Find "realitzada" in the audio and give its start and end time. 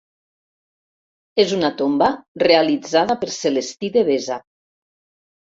2.45-3.19